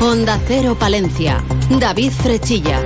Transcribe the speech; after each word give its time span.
Honda 0.00 0.38
Cero 0.46 0.76
Palencia. 0.78 1.42
David 1.70 2.12
Frechilla. 2.12 2.80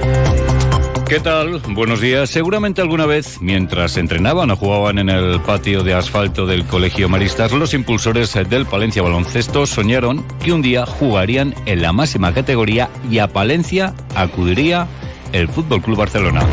¿Qué 1.07 1.21
tal? 1.21 1.61
Buenos 1.69 2.01
días. 2.01 2.31
Seguramente 2.31 2.81
alguna 2.81 3.05
vez, 3.05 3.43
mientras 3.43 3.99
entrenaban 3.99 4.51
o 4.51 4.57
jugaban 4.57 4.99
en 4.99 5.11
el 5.11 5.39
patio 5.43 5.83
de 5.83 5.93
asfalto 5.93 6.47
del 6.47 6.65
Colegio 6.65 7.11
Maristas, 7.11 7.53
los 7.53 7.75
impulsores 7.75 8.33
del 8.49 8.65
Palencia 8.65 9.03
Baloncesto 9.03 9.67
soñaron 9.67 10.25
que 10.43 10.53
un 10.53 10.63
día 10.63 10.87
jugarían 10.87 11.55
en 11.67 11.83
la 11.83 11.93
máxima 11.93 12.33
categoría 12.33 12.89
y 13.11 13.19
a 13.19 13.29
Palencia 13.29 13.93
acudiría 14.15 14.87
el 15.33 15.49
Fútbol 15.49 15.83
Club 15.83 15.99
Barcelona. 15.99 16.47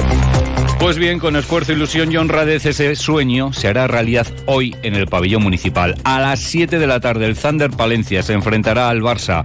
Pues 0.79 0.97
bien, 0.97 1.19
con 1.19 1.37
esfuerzo, 1.37 1.71
ilusión 1.71 2.11
y 2.11 2.17
honradez, 2.17 2.65
ese 2.65 2.95
sueño 2.95 3.53
se 3.53 3.69
hará 3.69 3.87
realidad 3.87 4.27
hoy 4.45 4.75
en 4.81 4.95
el 4.95 5.07
pabellón 5.07 5.43
municipal. 5.43 5.95
A 6.03 6.19
las 6.19 6.39
7 6.39 6.79
de 6.79 6.87
la 6.87 6.99
tarde, 6.99 7.25
el 7.25 7.37
Thunder 7.37 7.69
Palencia 7.69 8.23
se 8.23 8.33
enfrentará 8.33 8.89
al 8.89 9.01
Barça. 9.01 9.43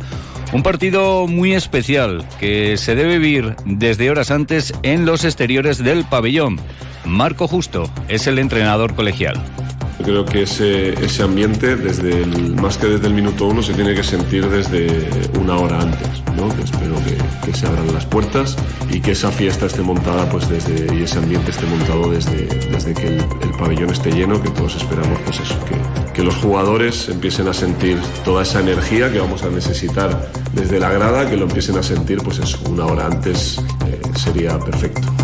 Un 0.55 0.63
partido 0.63 1.27
muy 1.27 1.53
especial 1.53 2.25
que 2.39 2.77
se 2.77 2.95
debe 2.95 3.19
vivir 3.19 3.57
desde 3.65 4.09
horas 4.09 4.31
antes 4.31 4.73
en 4.85 5.05
los 5.05 5.25
exteriores 5.25 5.83
del 5.83 6.05
pabellón. 6.05 6.61
Marco 7.05 7.49
Justo 7.49 7.91
es 8.07 8.29
el 8.29 8.39
entrenador 8.39 8.95
colegial. 8.95 9.35
Creo 10.05 10.25
que 10.25 10.43
ese, 10.43 10.93
ese 11.05 11.23
ambiente, 11.23 11.77
desde 11.77 12.23
el, 12.23 12.55
más 12.57 12.77
que 12.77 12.87
desde 12.87 13.07
el 13.07 13.15
minuto 13.15 13.47
uno, 13.47 13.63
se 13.63 13.73
tiene 13.73 13.95
que 13.95 14.05
sentir 14.05 14.49
desde 14.49 15.09
una 15.39 15.57
hora 15.57 15.81
antes. 15.81 16.23
¿no? 16.37 16.49
espero 16.63 16.97
que, 17.05 17.47
que, 17.47 17.57
se 17.57 17.67
abran 17.67 17.93
las 17.95 18.05
puertas 18.07 18.57
y 18.91 19.01
que 19.01 19.13
esa 19.13 19.31
fiesta 19.31 19.67
esté 19.67 19.83
montada 19.83 20.29
pues 20.29 20.49
desde, 20.49 20.95
y 20.95 21.05
ese 21.05 21.19
ambiente 21.19 21.53
esté 21.53 21.65
montado 21.67 22.11
desde, 22.11 22.47
desde 22.71 22.93
que 22.93 23.07
el, 23.07 23.25
el 23.43 23.51
pabellón 23.59 23.91
esté 23.91 24.11
lleno, 24.11 24.43
que 24.43 24.51
todos 24.51 24.77
esperamos 24.77 25.19
pues 25.25 25.41
eso, 25.41 25.55
que, 25.65 26.13
que 26.13 26.23
los 26.23 26.35
jugadores 26.37 27.09
empiecen 27.09 27.49
a 27.49 27.55
sentir 27.55 27.99
toda 28.25 28.43
esa 28.43 28.61
energía 28.61 29.13
que 29.13 29.21
vamos 29.21 29.43
a 29.45 29.49
necesitar 29.49 30.31
desde 30.53 30.79
la 30.79 30.91
grada, 30.91 31.29
que 31.31 31.37
lo 31.37 31.45
empiecen 31.45 31.79
a 31.79 31.83
sentir 31.83 32.19
pues 32.19 32.41
una 32.69 32.87
hora 32.87 33.07
antes 33.07 33.59
eh, 33.87 34.01
sería 34.17 34.59
perfecto. 34.59 35.24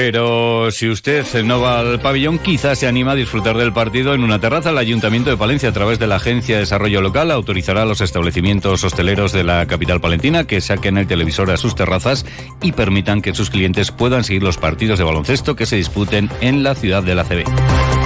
Pero 0.00 0.70
si 0.70 0.88
usted 0.88 1.26
no 1.42 1.60
va 1.60 1.80
al 1.80 1.98
pabellón, 1.98 2.38
quizás 2.38 2.78
se 2.78 2.86
anima 2.86 3.12
a 3.12 3.14
disfrutar 3.16 3.56
del 3.56 3.72
partido 3.72 4.14
en 4.14 4.22
una 4.22 4.38
terraza. 4.38 4.70
El 4.70 4.78
Ayuntamiento 4.78 5.28
de 5.28 5.36
Palencia, 5.36 5.70
a 5.70 5.72
través 5.72 5.98
de 5.98 6.06
la 6.06 6.14
Agencia 6.14 6.54
de 6.54 6.60
Desarrollo 6.60 7.00
Local, 7.00 7.32
autorizará 7.32 7.82
a 7.82 7.84
los 7.84 8.00
establecimientos 8.00 8.84
hosteleros 8.84 9.32
de 9.32 9.42
la 9.42 9.66
capital 9.66 10.00
palentina 10.00 10.44
que 10.44 10.60
saquen 10.60 10.98
el 10.98 11.08
televisor 11.08 11.50
a 11.50 11.56
sus 11.56 11.74
terrazas 11.74 12.24
y 12.62 12.70
permitan 12.70 13.22
que 13.22 13.34
sus 13.34 13.50
clientes 13.50 13.90
puedan 13.90 14.22
seguir 14.22 14.44
los 14.44 14.56
partidos 14.56 15.00
de 15.00 15.04
baloncesto 15.04 15.56
que 15.56 15.66
se 15.66 15.74
disputen 15.74 16.30
en 16.40 16.62
la 16.62 16.76
ciudad 16.76 17.02
de 17.02 17.16
la 17.16 17.24
CB. 17.24 17.97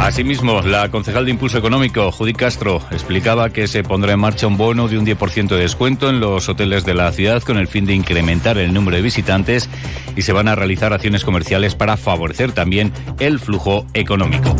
Asimismo, 0.00 0.62
la 0.62 0.90
concejal 0.90 1.24
de 1.24 1.32
Impulso 1.32 1.58
Económico, 1.58 2.12
Judy 2.12 2.32
Castro, 2.32 2.80
explicaba 2.90 3.50
que 3.50 3.66
se 3.66 3.82
pondrá 3.82 4.12
en 4.12 4.20
marcha 4.20 4.46
un 4.46 4.56
bono 4.56 4.88
de 4.88 4.98
un 4.98 5.06
10% 5.06 5.48
de 5.48 5.56
descuento 5.56 6.08
en 6.08 6.20
los 6.20 6.48
hoteles 6.48 6.84
de 6.84 6.94
la 6.94 7.10
ciudad 7.12 7.42
con 7.42 7.56
el 7.58 7.66
fin 7.66 7.86
de 7.86 7.94
incrementar 7.94 8.58
el 8.58 8.72
número 8.72 8.96
de 8.96 9.02
visitantes 9.02 9.68
y 10.14 10.22
se 10.22 10.32
van 10.32 10.48
a 10.48 10.54
realizar 10.54 10.92
acciones 10.92 11.24
comerciales 11.24 11.74
para 11.74 11.96
favorecer 11.96 12.52
también 12.52 12.92
el 13.18 13.40
flujo 13.40 13.86
económico. 13.94 14.54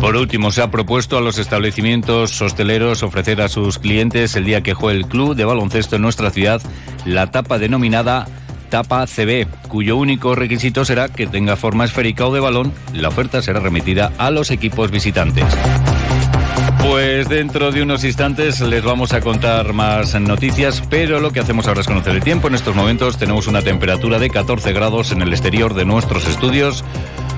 Por 0.00 0.14
último, 0.14 0.52
se 0.52 0.62
ha 0.62 0.70
propuesto 0.70 1.16
a 1.16 1.22
los 1.22 1.38
establecimientos 1.38 2.40
hosteleros 2.42 3.02
ofrecer 3.02 3.40
a 3.40 3.48
sus 3.48 3.78
clientes 3.78 4.36
el 4.36 4.44
día 4.44 4.62
que 4.62 4.74
juegue 4.74 4.98
el 4.98 5.06
club 5.06 5.34
de 5.34 5.46
baloncesto 5.46 5.96
en 5.96 6.02
nuestra 6.02 6.30
ciudad 6.30 6.60
la 7.06 7.30
tapa 7.30 7.58
denominada 7.58 8.26
tapa 8.66 9.06
CB, 9.06 9.46
cuyo 9.68 9.96
único 9.96 10.34
requisito 10.34 10.84
será 10.84 11.08
que 11.08 11.26
tenga 11.26 11.56
forma 11.56 11.84
esférica 11.84 12.26
o 12.26 12.34
de 12.34 12.40
balón. 12.40 12.72
La 12.92 13.08
oferta 13.08 13.42
será 13.42 13.60
remitida 13.60 14.12
a 14.18 14.30
los 14.30 14.50
equipos 14.50 14.90
visitantes. 14.90 15.44
Pues 16.88 17.28
dentro 17.28 17.72
de 17.72 17.82
unos 17.82 18.04
instantes 18.04 18.60
les 18.60 18.84
vamos 18.84 19.12
a 19.12 19.20
contar 19.20 19.72
más 19.72 20.18
noticias, 20.20 20.82
pero 20.88 21.18
lo 21.18 21.32
que 21.32 21.40
hacemos 21.40 21.66
ahora 21.66 21.80
es 21.80 21.86
conocer 21.86 22.14
el 22.14 22.22
tiempo. 22.22 22.48
En 22.48 22.54
estos 22.54 22.76
momentos 22.76 23.18
tenemos 23.18 23.48
una 23.48 23.62
temperatura 23.62 24.18
de 24.18 24.30
14 24.30 24.72
grados 24.72 25.10
en 25.10 25.22
el 25.22 25.32
exterior 25.32 25.74
de 25.74 25.84
nuestros 25.84 26.28
estudios. 26.28 26.84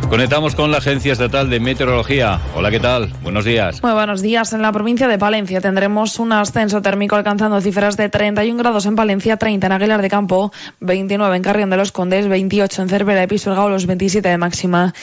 Conectamos 0.09 0.55
con 0.55 0.71
la 0.71 0.79
Agencia 0.79 1.13
Estatal 1.13 1.51
de 1.51 1.61
Meteorología. 1.61 2.41
Hola, 2.55 2.71
¿qué 2.71 2.81
tal? 2.81 3.13
Buenos 3.23 3.45
días. 3.45 3.83
Muy 3.83 3.93
buenos 3.93 4.23
días. 4.23 4.55
En 4.55 4.63
la 4.63 4.73
provincia 4.73 5.07
de 5.07 5.19
Palencia 5.19 5.61
tendremos 5.61 6.19
un 6.19 6.33
ascenso 6.33 6.81
térmico 6.81 7.15
alcanzando 7.15 7.61
cifras 7.61 7.99
de 7.99 8.09
31 8.09 8.59
grados 8.59 8.87
en 8.87 8.97
Palencia, 8.97 9.37
30 9.37 9.67
en 9.67 9.73
Aguilar 9.73 10.01
de 10.01 10.09
Campo, 10.09 10.51
29 10.81 11.37
en 11.37 11.43
Carrión 11.43 11.69
de 11.69 11.77
los 11.77 11.93
Condes, 11.93 12.27
28 12.27 12.83
en 12.83 12.89
Cervera 12.89 13.23
y 13.23 13.27
Pisuerga, 13.27 13.69
los 13.69 13.85
27 13.85 14.27
de 14.27 14.39
máxima. 14.39 14.95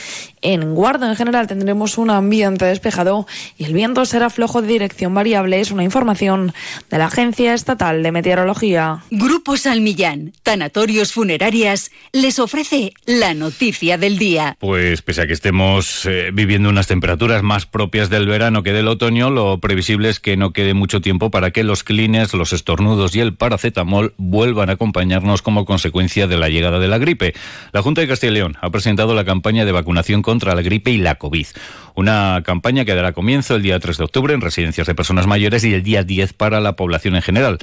En 0.41 0.73
Guardo, 0.73 1.05
en 1.07 1.15
general, 1.15 1.45
tendremos 1.45 1.99
un 1.99 2.09
ambiente 2.09 2.65
despejado 2.65 3.27
y 3.59 3.65
el 3.65 3.73
viento 3.73 4.05
será 4.05 4.31
flojo 4.31 4.63
de 4.63 4.67
dirección 4.67 5.13
variable. 5.13 5.59
Es 5.59 5.69
una 5.69 5.83
información 5.83 6.51
de 6.89 6.97
la 6.97 7.05
Agencia 7.05 7.53
Estatal 7.53 8.01
de 8.01 8.11
Meteorología. 8.11 9.03
Grupo 9.11 9.55
Salmillán, 9.55 10.33
Tanatorios 10.41 11.13
Funerarias, 11.13 11.91
les 12.11 12.39
ofrece 12.39 12.93
la 13.05 13.35
noticia 13.35 13.99
del 13.99 14.17
día. 14.17 14.57
Pues 14.59 14.94
pese 15.01 15.21
a 15.21 15.27
que 15.27 15.33
estemos 15.33 16.05
eh, 16.05 16.31
viviendo 16.33 16.69
unas 16.69 16.87
temperaturas 16.87 17.43
más 17.43 17.65
propias 17.65 18.09
del 18.09 18.27
verano 18.27 18.63
que 18.63 18.73
del 18.73 18.87
otoño, 18.87 19.29
lo 19.29 19.59
previsible 19.59 20.09
es 20.09 20.19
que 20.19 20.37
no 20.37 20.53
quede 20.53 20.73
mucho 20.73 21.01
tiempo 21.01 21.31
para 21.31 21.51
que 21.51 21.63
los 21.63 21.83
clines, 21.83 22.33
los 22.33 22.53
estornudos 22.53 23.15
y 23.15 23.19
el 23.19 23.33
paracetamol 23.33 24.13
vuelvan 24.17 24.69
a 24.69 24.73
acompañarnos 24.73 25.41
como 25.41 25.65
consecuencia 25.65 26.27
de 26.27 26.37
la 26.37 26.49
llegada 26.49 26.79
de 26.79 26.87
la 26.87 26.97
gripe. 26.97 27.33
La 27.71 27.81
Junta 27.81 28.01
de 28.01 28.07
Castilla 28.07 28.31
y 28.31 28.35
León 28.35 28.57
ha 28.61 28.69
presentado 28.69 29.13
la 29.13 29.25
campaña 29.25 29.65
de 29.65 29.71
vacunación 29.71 30.21
contra 30.21 30.55
la 30.55 30.61
gripe 30.61 30.91
y 30.91 30.97
la 30.97 31.15
COVID. 31.15 31.47
Una 31.95 32.41
campaña 32.43 32.83
que 32.83 32.93
dará 32.93 33.13
comienzo 33.13 33.55
el 33.55 33.63
día 33.63 33.79
3 33.79 33.97
de 33.97 34.03
octubre 34.03 34.33
en 34.33 34.41
residencias 34.41 34.85
de 34.85 34.95
personas 34.95 35.27
mayores 35.27 35.63
y 35.63 35.73
el 35.73 35.81
día 35.81 36.03
10 36.03 36.33
para 36.33 36.59
la 36.59 36.75
población 36.75 37.15
en 37.15 37.21
general. 37.21 37.57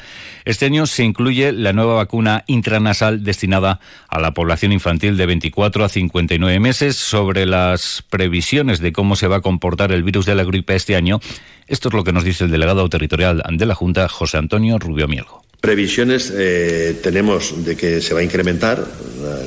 Este 0.47 0.65
año 0.65 0.87
se 0.87 1.05
incluye 1.05 1.53
la 1.53 1.75
nueva 1.75 1.95
vacuna 1.95 2.43
intranasal 2.47 3.25
destinada 3.25 3.79
a 4.09 4.21
la 4.21 4.33
población 4.33 4.73
infantil 4.73 5.19
de 5.19 5.27
24 5.27 5.85
a 5.85 5.89
59 5.91 6.61
meses. 6.61 6.97
Sobre 6.97 7.22
las 7.47 8.05
previsiones 8.11 8.81
de 8.81 8.93
cómo 8.93 9.17
se 9.17 9.29
va 9.29 9.37
a 9.37 9.41
comportar 9.41 9.93
el 9.93 10.03
virus 10.03 10.27
de 10.27 10.35
la 10.35 10.45
gripe 10.45 10.75
este 10.75 10.97
año, 10.97 11.21
esto 11.67 11.89
es 11.89 11.95
lo 11.95 12.05
que 12.05 12.13
nos 12.13 12.25
dice 12.25 12.45
el 12.45 12.51
delegado 12.51 12.89
territorial 12.89 13.43
de 13.51 13.67
la 13.67 13.75
Junta, 13.75 14.09
José 14.09 14.39
Antonio 14.39 14.79
Rubio 14.79 15.09
Mielgo. 15.09 15.43
Previsiones 15.61 16.33
eh, 16.37 16.99
tenemos 17.03 17.65
de 17.65 17.77
que 17.77 18.01
se 18.01 18.15
va 18.15 18.21
a 18.21 18.23
incrementar 18.25 18.85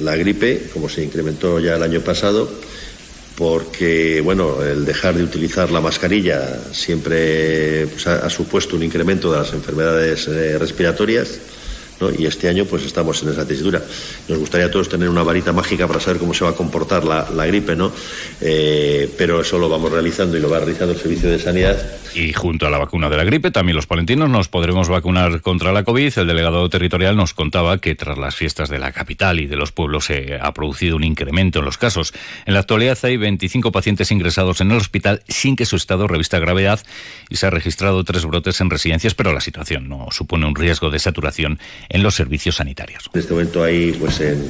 la, 0.02 0.16
gripe, 0.16 0.70
como 0.74 0.88
se 0.88 1.04
incrementó 1.04 1.60
ya 1.60 1.76
el 1.76 1.84
año 1.84 2.00
pasado 2.00 2.50
porque 3.36 4.22
bueno, 4.22 4.64
el 4.64 4.86
dejar 4.86 5.16
de 5.16 5.24
utilizar 5.24 5.70
la 5.70 5.82
mascarilla 5.82 6.42
siempre 6.72 7.86
pues, 7.88 8.08
ha, 8.08 8.26
ha, 8.26 8.30
supuesto 8.30 8.78
un 8.78 8.84
incremento 8.84 9.30
de 9.30 9.40
las 9.40 9.52
enfermedades 9.52 10.28
eh, 10.30 10.58
respiratorias. 10.58 11.38
¿No? 12.00 12.10
Y 12.12 12.26
este 12.26 12.50
año 12.50 12.66
pues 12.66 12.84
estamos 12.84 13.22
en 13.24 13.30
esa 13.30 13.48
tesitura. 13.48 13.82
Nos 14.28 14.40
gustaría 14.40 14.68
a 14.68 14.72
todos 14.72 14.90
tener 14.90 15.10
una 15.10 15.24
varita 15.24 15.54
mágica 15.54 15.88
para 15.88 16.00
saber 16.00 16.20
cómo 16.20 16.34
se 16.34 16.44
va 16.44 16.52
a 16.52 16.56
comportar 16.56 17.04
la, 17.04 17.30
la 17.34 17.46
gripe, 17.46 17.76
¿no? 17.76 17.92
Eh, 18.42 19.10
pero 19.18 19.42
eso 19.42 19.58
lo 19.58 19.70
vamos 19.70 19.92
realizando 19.92 20.38
y 20.38 20.40
lo 20.40 20.50
va 20.50 20.60
realizando 20.60 20.94
el 20.94 21.00
Servicio 21.00 21.30
de 21.30 21.40
Sanidad. 21.40 21.78
Y 22.16 22.32
junto 22.32 22.66
a 22.66 22.70
la 22.70 22.78
vacuna 22.78 23.10
de 23.10 23.18
la 23.18 23.26
gripe, 23.26 23.52
también 23.52 23.76
los 23.76 23.88
palentinos 23.88 24.30
nos 24.30 24.48
podremos 24.48 24.88
vacunar 24.88 25.42
contra 25.42 25.74
la 25.74 25.84
COVID. 25.84 26.18
El 26.18 26.28
delegado 26.28 26.70
territorial 26.70 27.18
nos 27.18 27.34
contaba 27.34 27.78
que 27.80 27.94
tras 27.96 28.18
las 28.18 28.36
fiestas 28.36 28.70
de 28.70 28.80
la 28.80 28.94
capital 28.94 29.42
y 29.42 29.48
de 29.48 29.58
los 29.58 29.74
pueblos 29.74 30.06
se 30.06 30.40
ha 30.42 30.54
producido 30.54 30.96
un 30.96 31.04
incremento 31.04 31.60
en 31.60 31.66
los 31.66 31.78
casos. 31.78 32.14
En 32.46 32.54
la 32.54 32.62
actualidad 32.62 32.98
hay 33.04 33.18
25 33.18 33.72
pacientes 33.74 34.12
ingresados 34.12 34.62
en 34.62 34.72
el 34.72 34.78
hospital 34.78 35.24
sin 35.28 35.58
que 35.58 35.66
su 35.66 35.76
estado 35.76 36.08
revista 36.08 36.40
gravedad 36.40 36.80
y 37.30 37.36
se 37.36 37.48
ha 37.48 37.50
registrado 37.50 38.04
tres 38.06 38.26
brotes 38.26 38.62
en 38.62 38.70
residencias, 38.70 39.14
pero 39.14 39.34
la 39.34 39.42
situación 39.42 39.90
no 39.90 40.08
supone 40.12 40.46
un 40.46 40.56
riesgo 40.56 40.90
de 40.92 41.00
saturación 41.00 41.60
en 41.90 42.04
los 42.04 42.16
servicios 42.16 42.56
sanitarios. 42.56 43.10
En 43.14 43.20
este 43.20 43.34
momento 43.34 43.64
hay 43.64 43.94
pues 43.94 44.20
en 44.22 44.44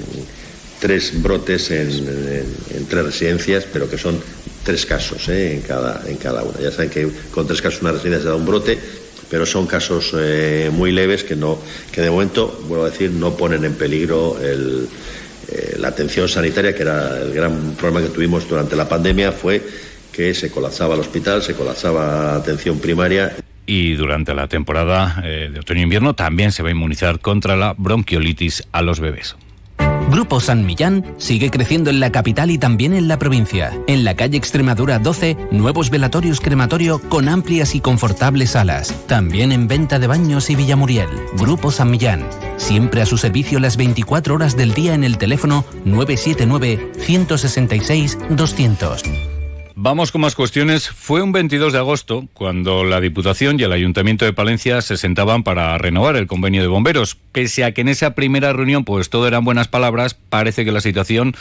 tres 0.80 1.22
brotes 1.22 1.72
en, 1.72 2.86
tres 2.90 3.06
residencias, 3.06 3.66
pero 3.72 3.90
que 3.90 3.98
son 3.98 4.20
tres 4.64 4.86
casos 4.86 5.28
¿eh? 5.30 5.54
en, 5.56 5.62
cada, 5.62 6.04
en 6.08 6.18
cada 6.18 6.44
una. 6.44 6.60
Ya 6.60 6.72
saben 6.72 6.90
que 6.90 7.10
con 7.32 7.48
tres 7.48 7.62
casos 7.62 7.82
una 7.82 7.92
residencia 7.92 8.24
se 8.24 8.28
da 8.30 8.36
un 8.36 8.46
brote, 8.46 8.78
pero 9.30 9.46
son 9.46 9.68
casos 9.68 10.12
eh, 10.18 10.70
muy 10.72 10.92
leves 10.92 11.24
que, 11.24 11.36
no, 11.36 11.58
que 11.92 12.02
de 12.02 12.10
momento, 12.10 12.64
vuelvo 12.68 12.86
a 12.86 12.90
decir, 12.90 13.12
no 13.12 13.36
ponen 13.36 13.66
en 13.66 13.74
peligro 13.74 14.38
el, 14.42 14.88
eh, 15.48 15.76
la 15.80 15.90
atención 15.90 16.28
sanitaria, 16.28 16.76
que 16.76 16.82
era 16.82 17.22
el 17.22 17.34
gran 17.34 17.76
problema 17.76 18.02
que 18.02 18.14
tuvimos 18.14 18.48
durante 18.48 18.76
la 18.76 18.88
pandemia, 18.88 19.32
fue 19.32 19.62
que 20.12 20.34
se 20.34 20.50
colapsaba 20.50 20.96
el 20.96 21.02
hospital, 21.02 21.44
se 21.44 21.54
colapsaba 21.54 22.06
la 22.06 22.36
atención 22.36 22.80
primaria. 22.80 23.36
Y 23.66 23.94
durante 23.94 24.34
la 24.34 24.48
temporada 24.48 25.22
eh, 25.24 25.50
de 25.52 25.60
otoño-invierno 25.60 26.14
también 26.14 26.52
se 26.52 26.64
va 26.64 26.70
a 26.70 26.72
inmunizar 26.72 27.20
contra 27.20 27.56
la 27.56 27.74
bronquiolitis 27.78 28.68
a 28.72 28.82
los 28.82 29.00
bebés. 29.00 29.36
Grupo 30.10 30.40
San 30.40 30.66
Millán 30.66 31.04
sigue 31.18 31.50
creciendo 31.50 31.90
en 31.90 32.00
la 32.00 32.12
capital 32.12 32.52
y 32.52 32.60
también 32.60 32.94
en 32.94 33.08
la 33.08 33.18
provincia. 33.18 33.74
En 33.88 34.04
la 34.04 34.16
calle 34.16 34.38
Extremadura 34.38 35.00
12, 35.00 35.36
nuevos 35.52 35.90
velatorios 35.90 36.40
crematorio 36.40 37.00
con 37.10 37.28
amplias 37.28 37.74
y 37.74 37.80
confortables 37.80 38.52
salas. 38.52 38.94
También 39.08 39.52
en 39.52 39.68
venta 39.68 39.98
de 39.98 40.08
baños 40.08 40.50
y 40.50 40.56
Villamuriel. 40.56 41.10
Grupo 41.38 41.72
San 41.72 41.90
Millán. 41.90 42.24
Siempre 42.58 43.02
a 43.02 43.06
su 43.06 43.18
servicio 43.18 43.60
las 43.60 43.78
24 43.78 44.36
horas 44.36 44.56
del 44.56 44.74
día 44.74 44.94
en 44.94 45.04
el 45.04 45.18
teléfono 45.18 45.66
979 45.86 46.92
166 47.00 48.18
200. 48.30 49.04
Vamos 49.78 50.14
con 50.14 50.22
más 50.22 50.36
cuestiones. 50.36 50.88
Fue 50.88 51.22
un 51.22 51.34
22 51.34 51.74
de 51.74 51.80
agosto 51.80 52.30
cuando 52.34 52.86
la 52.86 53.02
Diputación 53.02 53.60
y 53.60 53.64
el 53.64 53.74
Ayuntamiento 53.74 54.24
de 54.24 54.32
Palencia 54.32 54.82
se 54.82 54.96
sentaban 54.96 55.44
para 55.44 55.78
renovar 55.78 56.16
el 56.16 56.28
convenio 56.28 56.62
de 56.62 56.70
bomberos. 56.70 57.18
Pese 57.34 57.66
a 57.66 57.74
que 57.74 57.82
en 57.82 57.90
esa 57.90 58.16
primera 58.16 58.54
reunión 58.54 58.86
pues 58.86 59.10
todo 59.10 59.28
eran 59.28 59.44
buenas 59.44 59.68
palabras, 59.68 60.14
parece 60.14 60.64
que 60.64 60.72
la 60.72 60.80
situación 60.80 61.36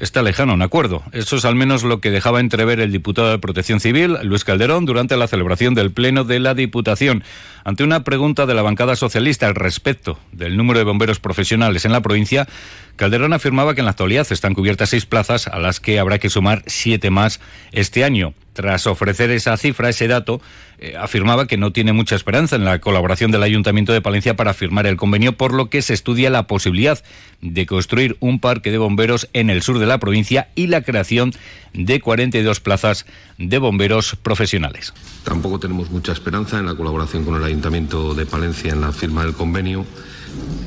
está 0.00 0.22
lejano 0.22 0.54
un 0.54 0.62
acuerdo. 0.62 1.02
Eso 1.12 1.36
es 1.36 1.44
al 1.44 1.54
menos 1.54 1.84
lo 1.84 2.00
que 2.00 2.10
dejaba 2.10 2.40
entrever 2.40 2.80
el 2.80 2.90
diputado 2.90 3.30
de 3.30 3.38
Protección 3.38 3.80
Civil, 3.80 4.16
Luis 4.22 4.44
Calderón, 4.44 4.86
durante 4.86 5.16
la 5.16 5.28
celebración 5.28 5.74
del 5.74 5.92
Pleno 5.92 6.24
de 6.24 6.40
la 6.40 6.54
Diputación. 6.54 7.22
Ante 7.62 7.84
una 7.84 8.02
pregunta 8.02 8.46
de 8.46 8.54
la 8.54 8.62
bancada 8.62 8.96
socialista 8.96 9.46
al 9.46 9.54
respecto 9.54 10.18
del 10.32 10.56
número 10.56 10.78
de 10.78 10.84
bomberos 10.84 11.20
profesionales 11.20 11.84
en 11.84 11.92
la 11.92 12.00
provincia, 12.00 12.48
Calderón 12.96 13.32
afirmaba 13.32 13.74
que 13.74 13.82
en 13.82 13.84
la 13.84 13.92
actualidad 13.92 14.26
están 14.30 14.54
cubiertas 14.54 14.90
seis 14.90 15.06
plazas 15.06 15.46
a 15.46 15.58
las 15.58 15.78
que 15.78 15.98
habrá 15.98 16.18
que 16.18 16.30
sumar 16.30 16.62
siete 16.66 17.10
más 17.10 17.40
este 17.72 18.02
año. 18.02 18.34
Tras 18.52 18.86
ofrecer 18.86 19.30
esa 19.30 19.56
cifra, 19.56 19.88
ese 19.88 20.08
dato, 20.08 20.40
eh, 20.78 20.96
afirmaba 20.98 21.46
que 21.46 21.56
no 21.56 21.72
tiene 21.72 21.92
mucha 21.92 22.16
esperanza 22.16 22.56
en 22.56 22.64
la 22.64 22.80
colaboración 22.80 23.30
del 23.30 23.42
Ayuntamiento 23.42 23.92
de 23.92 24.00
Palencia 24.00 24.34
para 24.34 24.54
firmar 24.54 24.86
el 24.86 24.96
convenio, 24.96 25.36
por 25.36 25.54
lo 25.54 25.70
que 25.70 25.82
se 25.82 25.94
estudia 25.94 26.30
la 26.30 26.46
posibilidad 26.46 27.02
de 27.40 27.66
construir 27.66 28.16
un 28.18 28.40
parque 28.40 28.70
de 28.70 28.78
bomberos 28.78 29.28
en 29.32 29.50
el 29.50 29.62
sur 29.62 29.78
de 29.78 29.86
la 29.86 29.98
provincia 29.98 30.48
y 30.54 30.66
la 30.66 30.82
creación 30.82 31.32
de 31.72 32.00
42 32.00 32.60
plazas 32.60 33.06
de 33.38 33.58
bomberos 33.58 34.16
profesionales. 34.16 34.92
Tampoco 35.24 35.60
tenemos 35.60 35.90
mucha 35.90 36.12
esperanza 36.12 36.58
en 36.58 36.66
la 36.66 36.74
colaboración 36.74 37.24
con 37.24 37.36
el 37.36 37.44
Ayuntamiento 37.44 38.14
de 38.14 38.26
Palencia 38.26 38.72
en 38.72 38.80
la 38.80 38.92
firma 38.92 39.24
del 39.24 39.34
convenio, 39.34 39.86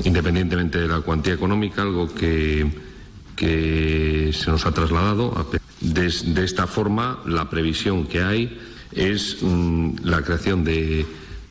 independientemente 0.04 0.78
de 0.78 0.88
la 0.88 1.00
cuantía 1.00 1.34
económica, 1.34 1.82
algo 1.82 2.12
que, 2.14 2.66
que 3.36 4.30
se 4.32 4.50
nos 4.50 4.64
ha 4.64 4.72
trasladado. 4.72 5.34
De, 5.84 6.44
esta 6.44 6.66
forma, 6.66 7.20
la 7.26 7.50
previsión 7.50 8.06
que 8.06 8.22
hay 8.22 8.58
es 8.92 9.38
mmm, 9.42 9.96
la 10.02 10.22
creación 10.22 10.64
de, 10.64 11.06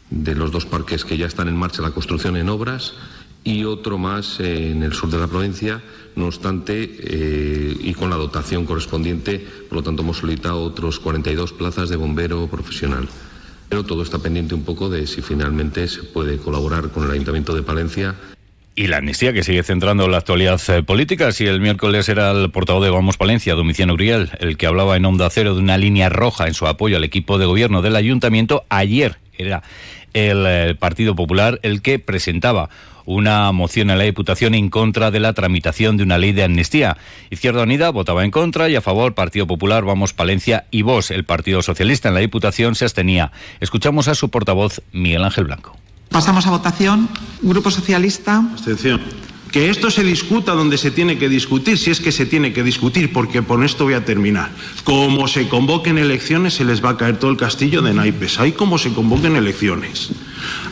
de 0.09 0.35
los 0.35 0.51
dos 0.51 0.65
parques 0.65 1.05
que 1.05 1.17
ya 1.17 1.27
están 1.27 1.47
en 1.47 1.55
marcha, 1.55 1.81
la 1.81 1.91
construcción 1.91 2.35
en 2.37 2.49
obras 2.49 2.93
y 3.43 3.65
otro 3.65 3.97
más 3.97 4.39
en 4.39 4.83
el 4.83 4.93
sur 4.93 5.09
de 5.09 5.19
la 5.19 5.27
provincia. 5.27 5.81
No 6.15 6.27
obstante, 6.27 6.97
eh, 6.99 7.77
y 7.79 7.93
con 7.93 8.09
la 8.09 8.15
dotación 8.15 8.65
correspondiente, 8.65 9.45
por 9.69 9.77
lo 9.77 9.83
tanto, 9.83 10.03
hemos 10.03 10.17
solicitado 10.17 10.63
otros 10.63 10.99
42 10.99 11.53
plazas 11.53 11.89
de 11.89 11.95
bombero 11.95 12.47
profesional. 12.47 13.09
Pero 13.67 13.83
todo 13.83 14.03
está 14.03 14.19
pendiente 14.19 14.53
un 14.53 14.63
poco 14.63 14.89
de 14.89 15.07
si 15.07 15.21
finalmente 15.21 15.87
se 15.87 16.03
puede 16.03 16.37
colaborar 16.37 16.91
con 16.91 17.05
el 17.05 17.11
Ayuntamiento 17.11 17.55
de 17.55 17.63
Palencia 17.63 18.15
y 18.75 18.87
la 18.87 18.97
amnistía 18.97 19.33
que 19.33 19.43
sigue 19.43 19.63
centrando 19.63 20.07
la 20.07 20.17
actualidad 20.17 20.59
eh, 20.69 20.83
política. 20.83 21.31
Si 21.31 21.45
el 21.45 21.59
miércoles 21.59 22.09
era 22.09 22.31
el 22.31 22.49
portavoz 22.49 22.83
de 22.83 22.89
Vamos 22.89 23.17
Palencia, 23.17 23.53
Domiciano 23.53 23.93
Uriel, 23.93 24.31
el 24.39 24.57
que 24.57 24.65
hablaba 24.65 24.97
en 24.97 25.05
Onda 25.05 25.29
Cero 25.29 25.53
de 25.53 25.61
una 25.61 25.77
línea 25.77 26.09
roja 26.09 26.47
en 26.47 26.53
su 26.53 26.65
apoyo 26.67 26.97
al 26.97 27.03
equipo 27.03 27.37
de 27.37 27.45
gobierno 27.45 27.81
del 27.81 27.95
ayuntamiento, 27.95 28.65
ayer 28.69 29.17
era 29.37 29.63
el, 30.13 30.45
eh, 30.47 30.75
Partido 30.75 31.15
Popular 31.15 31.59
el 31.63 31.81
que 31.81 31.99
presentaba 31.99 32.69
una 33.05 33.51
moción 33.51 33.89
en 33.89 33.97
la 33.97 34.05
Diputación 34.05 34.55
en 34.55 34.69
contra 34.69 35.11
de 35.11 35.19
la 35.19 35.33
tramitación 35.33 35.97
de 35.97 36.03
una 36.03 36.17
ley 36.17 36.31
de 36.31 36.43
amnistía. 36.43 36.97
Izquierda 37.29 37.63
Unida 37.63 37.89
votaba 37.89 38.23
en 38.23 38.31
contra 38.31 38.69
y 38.69 38.75
a 38.75 38.81
favor 38.81 39.13
Partido 39.13 39.45
Popular, 39.45 39.83
Vamos 39.83 40.13
Palencia 40.13 40.65
y 40.71 40.83
Vos, 40.83 41.11
el 41.11 41.25
Partido 41.25 41.61
Socialista 41.61 42.07
en 42.07 42.15
la 42.15 42.21
Diputación, 42.21 42.75
se 42.75 42.85
abstenía. 42.85 43.31
Escuchamos 43.59 44.07
a 44.07 44.15
su 44.15 44.29
portavoz, 44.29 44.81
Miguel 44.93 45.25
Ángel 45.25 45.43
Blanco. 45.43 45.75
Pasamos 46.09 46.47
a 46.47 46.51
votación. 46.51 47.09
Grupo 47.43 47.69
Socialista. 47.69 48.37
Abstención. 48.37 49.01
Que 49.51 49.69
esto 49.69 49.91
se 49.91 50.03
discuta 50.03 50.53
donde 50.53 50.79
se 50.79 50.89
tiene 50.89 51.19
que 51.19 51.29
discutir, 51.29 51.77
si 51.77 51.91
es 51.91 51.99
que 51.99 52.11
se 52.11 52.25
tiene 52.25 52.53
que 52.53 52.63
discutir, 52.63 53.13
porque 53.13 53.43
por 53.43 53.63
esto 53.63 53.83
voy 53.83 53.93
a 53.93 54.03
terminar. 54.03 54.49
Como 54.83 55.27
se 55.27 55.47
convoquen 55.47 55.99
elecciones, 55.99 56.55
se 56.55 56.65
les 56.65 56.83
va 56.83 56.91
a 56.91 56.97
caer 56.97 57.19
todo 57.19 57.29
el 57.29 57.37
castillo 57.37 57.83
de 57.83 57.93
naipes. 57.93 58.39
Hay 58.39 58.53
como 58.53 58.79
se 58.79 58.91
convoquen 58.93 59.35
elecciones. 59.35 60.09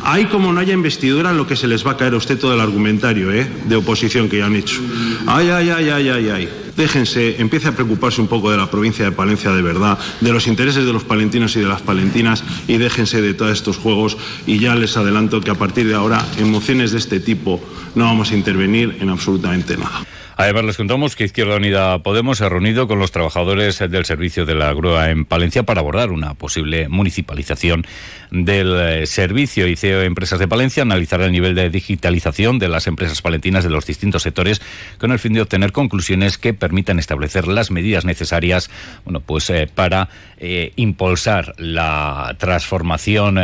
Hay 0.03 0.25
como 0.25 0.51
no 0.51 0.59
haya 0.59 0.73
investidura, 0.73 1.33
lo 1.33 1.47
que 1.47 1.55
se 1.55 1.67
les 1.67 1.85
va 1.85 1.91
a 1.91 1.97
caer 1.97 2.13
a 2.13 2.17
usted 2.17 2.39
todo 2.39 2.53
el 2.53 2.59
argumentario 2.59 3.31
¿eh? 3.31 3.47
de 3.65 3.75
oposición 3.75 4.29
que 4.29 4.39
ya 4.39 4.45
han 4.45 4.55
hecho. 4.55 4.81
Ay, 5.27 5.49
ay, 5.49 5.69
ay, 5.69 5.89
ay, 5.89 6.09
ay, 6.09 6.29
ay. 6.29 6.49
Déjense, 6.75 7.41
empiece 7.41 7.67
a 7.67 7.75
preocuparse 7.75 8.21
un 8.21 8.27
poco 8.27 8.49
de 8.49 8.57
la 8.57 8.71
provincia 8.71 9.05
de 9.05 9.11
Palencia 9.11 9.51
de 9.51 9.61
verdad, 9.61 9.99
de 10.21 10.31
los 10.31 10.47
intereses 10.47 10.85
de 10.85 10.93
los 10.93 11.03
palentinos 11.03 11.55
y 11.55 11.59
de 11.59 11.67
las 11.67 11.81
palentinas 11.81 12.43
y 12.67 12.77
déjense 12.77 13.21
de 13.21 13.33
todos 13.33 13.51
estos 13.51 13.77
juegos 13.77 14.17
y 14.47 14.59
ya 14.59 14.75
les 14.75 14.95
adelanto 14.97 15.41
que 15.41 15.51
a 15.51 15.55
partir 15.55 15.87
de 15.87 15.95
ahora 15.95 16.25
en 16.37 16.49
mociones 16.49 16.91
de 16.91 16.97
este 16.97 17.19
tipo 17.19 17.61
no 17.95 18.05
vamos 18.05 18.31
a 18.31 18.35
intervenir 18.35 18.97
en 18.99 19.09
absolutamente 19.09 19.77
nada. 19.77 20.03
Además, 20.41 20.63
les 20.63 20.77
contamos 20.77 21.15
que 21.15 21.23
Izquierda 21.23 21.55
Unida 21.55 21.99
Podemos 21.99 22.39
se 22.39 22.45
ha 22.45 22.49
reunido 22.49 22.87
con 22.87 22.97
los 22.97 23.11
trabajadores 23.11 23.77
del 23.77 24.05
servicio 24.05 24.43
de 24.43 24.55
la 24.55 24.73
grúa 24.73 25.11
en 25.11 25.23
Palencia 25.23 25.61
para 25.61 25.81
abordar 25.81 26.09
una 26.09 26.33
posible 26.33 26.89
municipalización 26.89 27.85
del 28.31 28.73
eh, 28.75 29.05
servicio. 29.05 29.67
Y 29.67 29.75
CEO 29.75 30.01
Empresas 30.01 30.39
de 30.39 30.47
Palencia 30.47 30.81
analizará 30.81 31.25
el 31.25 31.31
nivel 31.31 31.53
de 31.53 31.69
digitalización 31.69 32.57
de 32.57 32.69
las 32.69 32.87
empresas 32.87 33.21
palentinas 33.21 33.63
de 33.63 33.69
los 33.69 33.85
distintos 33.85 34.23
sectores 34.23 34.63
con 34.97 35.11
el 35.11 35.19
fin 35.19 35.33
de 35.33 35.43
obtener 35.43 35.73
conclusiones 35.73 36.39
que 36.39 36.55
permitan 36.55 36.97
establecer 36.97 37.47
las 37.47 37.69
medidas 37.69 38.03
necesarias 38.03 38.71
bueno, 39.05 39.19
pues, 39.19 39.47
eh, 39.51 39.69
para 39.71 40.09
eh, 40.39 40.73
impulsar 40.75 41.53
la 41.59 42.35
transformación 42.39 43.39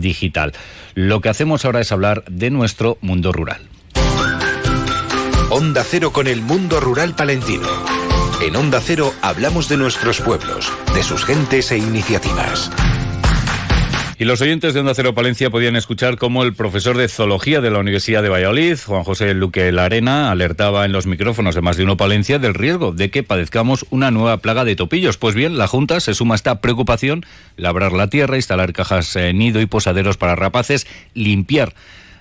digital. 0.00 0.54
Lo 0.94 1.20
que 1.20 1.28
hacemos 1.28 1.66
ahora 1.66 1.82
es 1.82 1.92
hablar 1.92 2.24
de 2.24 2.48
nuestro 2.48 2.96
mundo 3.02 3.32
rural. 3.32 3.60
Onda 5.50 5.82
Cero 5.82 6.12
con 6.12 6.26
el 6.26 6.42
mundo 6.42 6.78
rural 6.78 7.14
palentino. 7.14 7.66
En 8.42 8.54
Onda 8.54 8.82
Cero 8.82 9.14
hablamos 9.22 9.66
de 9.70 9.78
nuestros 9.78 10.20
pueblos, 10.20 10.70
de 10.94 11.02
sus 11.02 11.24
gentes 11.24 11.72
e 11.72 11.78
iniciativas. 11.78 12.70
Y 14.18 14.26
los 14.26 14.42
oyentes 14.42 14.74
de 14.74 14.80
Onda 14.80 14.92
Cero 14.94 15.14
Palencia 15.14 15.48
podían 15.48 15.74
escuchar 15.74 16.18
cómo 16.18 16.42
el 16.42 16.52
profesor 16.52 16.98
de 16.98 17.08
zoología 17.08 17.62
de 17.62 17.70
la 17.70 17.78
Universidad 17.78 18.22
de 18.22 18.28
Valladolid, 18.28 18.76
Juan 18.84 19.04
José 19.04 19.32
Luque 19.32 19.72
Larena, 19.72 20.30
alertaba 20.30 20.84
en 20.84 20.92
los 20.92 21.06
micrófonos 21.06 21.54
de 21.54 21.62
más 21.62 21.78
de 21.78 21.84
uno 21.84 21.96
Palencia 21.96 22.38
del 22.38 22.52
riesgo 22.52 22.92
de 22.92 23.10
que 23.10 23.22
padezcamos 23.22 23.86
una 23.88 24.10
nueva 24.10 24.36
plaga 24.36 24.66
de 24.66 24.76
topillos. 24.76 25.16
Pues 25.16 25.34
bien, 25.34 25.56
la 25.56 25.66
Junta 25.66 26.00
se 26.00 26.12
suma 26.12 26.34
a 26.34 26.36
esta 26.36 26.60
preocupación, 26.60 27.24
labrar 27.56 27.92
la 27.92 28.08
tierra, 28.10 28.36
instalar 28.36 28.74
cajas 28.74 29.16
eh, 29.16 29.32
nido 29.32 29.62
y 29.62 29.66
posaderos 29.66 30.18
para 30.18 30.36
rapaces, 30.36 30.86
limpiar 31.14 31.72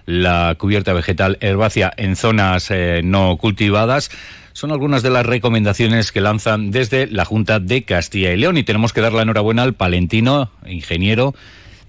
la 0.07 0.55
cubierta 0.57 0.93
vegetal 0.93 1.37
herbácea 1.41 1.93
en 1.97 2.15
zonas 2.15 2.71
eh, 2.71 3.01
no 3.03 3.37
cultivadas 3.37 4.09
son 4.53 4.71
algunas 4.71 5.03
de 5.03 5.11
las 5.11 5.25
recomendaciones 5.25 6.11
que 6.11 6.21
lanzan 6.21 6.71
desde 6.71 7.05
la 7.07 7.25
Junta 7.25 7.59
de 7.59 7.83
Castilla 7.83 8.31
y 8.31 8.37
León. 8.37 8.57
Y 8.57 8.63
tenemos 8.63 8.91
que 8.91 9.01
dar 9.01 9.13
la 9.13 9.21
enhorabuena 9.21 9.61
al 9.61 9.75
palentino, 9.75 10.49
ingeniero 10.65 11.35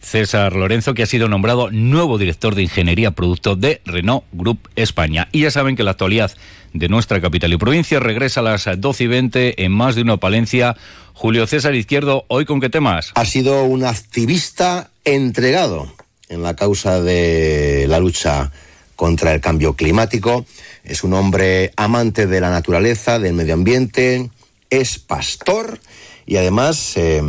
César 0.02 0.54
Lorenzo, 0.54 0.92
que 0.92 1.04
ha 1.04 1.06
sido 1.06 1.28
nombrado 1.28 1.70
nuevo 1.70 2.18
director 2.18 2.54
de 2.54 2.64
Ingeniería 2.64 3.12
Producto 3.12 3.56
de 3.56 3.80
Renault 3.86 4.24
Group 4.32 4.68
España. 4.76 5.28
Y 5.32 5.42
ya 5.42 5.50
saben 5.50 5.76
que 5.76 5.82
la 5.82 5.92
actualidad 5.92 6.32
de 6.74 6.88
nuestra 6.88 7.20
capital 7.22 7.52
y 7.52 7.56
provincia 7.56 8.00
regresa 8.00 8.40
a 8.40 8.42
las 8.42 8.68
12 8.76 9.04
y 9.04 9.06
20 9.06 9.64
en 9.64 9.72
más 9.72 9.94
de 9.94 10.02
una 10.02 10.18
Palencia. 10.18 10.76
Julio 11.14 11.46
César 11.46 11.74
Izquierdo, 11.74 12.26
¿hoy 12.28 12.44
con 12.44 12.60
qué 12.60 12.68
temas? 12.68 13.12
Ha 13.14 13.24
sido 13.24 13.64
un 13.64 13.84
activista 13.84 14.90
entregado 15.04 15.90
en 16.28 16.42
la 16.42 16.56
causa 16.56 17.00
de 17.00 17.86
la 17.88 17.98
lucha 17.98 18.50
contra 18.96 19.32
el 19.32 19.40
cambio 19.40 19.74
climático. 19.74 20.44
Es 20.84 21.04
un 21.04 21.14
hombre 21.14 21.72
amante 21.76 22.26
de 22.26 22.40
la 22.40 22.50
naturaleza, 22.50 23.18
del 23.18 23.34
medio 23.34 23.54
ambiente, 23.54 24.30
es 24.70 24.98
pastor 24.98 25.80
y 26.26 26.36
además 26.36 26.94
eh, 26.96 27.22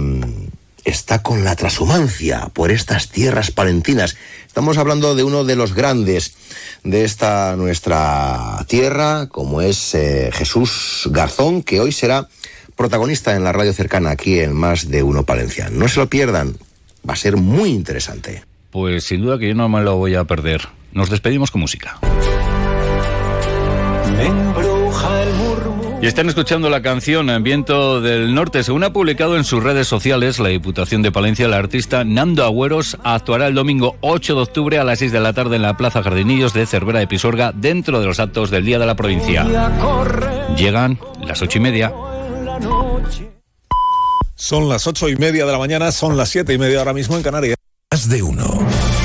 está 0.83 1.21
con 1.21 1.43
la 1.43 1.55
transhumancia 1.55 2.49
por 2.53 2.71
estas 2.71 3.09
tierras 3.09 3.51
palentinas. 3.51 4.17
Estamos 4.47 4.77
hablando 4.77 5.15
de 5.15 5.23
uno 5.23 5.43
de 5.43 5.55
los 5.55 5.73
grandes 5.73 6.33
de 6.83 7.05
esta 7.05 7.55
nuestra 7.55 8.65
tierra, 8.67 9.27
como 9.27 9.61
es 9.61 9.93
eh, 9.93 10.31
Jesús 10.33 11.07
Garzón, 11.11 11.63
que 11.63 11.79
hoy 11.79 11.91
será 11.91 12.27
protagonista 12.75 13.35
en 13.35 13.43
la 13.43 13.51
radio 13.51 13.73
cercana 13.73 14.11
aquí 14.11 14.39
en 14.39 14.53
Más 14.53 14.89
de 14.89 15.03
Uno 15.03 15.23
Palencia. 15.23 15.69
No 15.69 15.87
se 15.87 15.99
lo 15.99 16.09
pierdan, 16.09 16.57
va 17.07 17.13
a 17.13 17.17
ser 17.17 17.37
muy 17.37 17.69
interesante. 17.69 18.48
Pues 18.71 19.03
sin 19.03 19.21
duda 19.21 19.37
que 19.37 19.49
yo 19.49 19.55
no 19.55 19.67
me 19.69 19.81
lo 19.81 19.97
voy 19.97 20.15
a 20.15 20.23
perder. 20.25 20.61
Nos 20.91 21.09
despedimos 21.09 21.51
con 21.51 21.61
música. 21.61 21.99
Y 26.01 26.07
están 26.07 26.29
escuchando 26.29 26.69
la 26.69 26.81
canción 26.81 27.43
Viento 27.43 27.99
del 27.99 28.33
Norte. 28.33 28.63
Según 28.63 28.85
ha 28.85 28.93
publicado 28.93 29.35
en 29.35 29.43
sus 29.43 29.61
redes 29.61 29.85
sociales 29.85 30.39
la 30.39 30.47
Diputación 30.47 31.01
de 31.01 31.11
Palencia, 31.11 31.45
el 31.45 31.53
artista 31.53 32.05
Nando 32.05 32.45
Agüeros 32.45 32.97
actuará 33.03 33.47
el 33.47 33.53
domingo 33.53 33.97
8 33.99 34.35
de 34.35 34.41
octubre 34.41 34.79
a 34.79 34.85
las 34.85 34.99
6 34.99 35.11
de 35.11 35.19
la 35.19 35.33
tarde 35.33 35.57
en 35.57 35.61
la 35.61 35.75
Plaza 35.75 36.01
Jardinillos 36.01 36.53
de 36.53 36.65
Cervera 36.65 36.99
de 36.99 37.07
Pisorga, 37.07 37.51
dentro 37.53 37.99
de 37.99 38.05
los 38.05 38.21
actos 38.21 38.49
del 38.49 38.63
Día 38.63 38.79
de 38.79 38.85
la 38.85 38.95
Provincia. 38.95 39.45
Llegan 40.55 40.97
las 41.21 41.41
ocho 41.41 41.57
y 41.57 41.61
media. 41.61 41.91
Son 44.35 44.69
las 44.69 44.87
ocho 44.87 45.09
y 45.09 45.17
media 45.17 45.45
de 45.45 45.51
la 45.51 45.57
mañana, 45.57 45.91
son 45.91 46.15
las 46.15 46.29
siete 46.29 46.53
y 46.53 46.57
media 46.57 46.79
ahora 46.79 46.93
mismo 46.93 47.17
en 47.17 47.23
Canarias. 47.23 47.58
Más 47.91 48.07
de 48.07 48.21
uno. 48.21 48.98